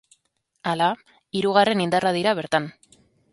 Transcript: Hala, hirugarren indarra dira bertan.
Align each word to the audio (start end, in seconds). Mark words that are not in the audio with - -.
Hala, 0.71 0.87
hirugarren 1.39 1.85
indarra 1.85 2.15
dira 2.17 2.35
bertan. 2.41 2.67